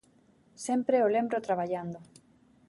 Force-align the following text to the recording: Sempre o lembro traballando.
Sempre 0.65 0.97
o 1.05 1.11
lembro 1.15 1.43
traballando. 1.47 1.99